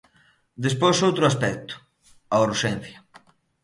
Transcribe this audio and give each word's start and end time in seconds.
Despois 0.65 0.97
outro 1.07 1.23
aspecto, 1.31 1.75
a 2.35 2.37
urxencia. 2.47 2.99